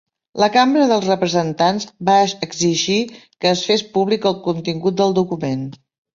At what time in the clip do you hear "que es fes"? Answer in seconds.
3.19-3.85